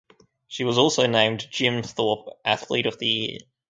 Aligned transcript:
She 0.47 0.63
was 0.63 0.79
also 0.79 1.05
named 1.05 1.45
Jim 1.51 1.83
Thorpe 1.83 2.27
Athlete 2.43 2.87
of 2.87 2.97
the 2.97 3.05
Year. 3.05 3.37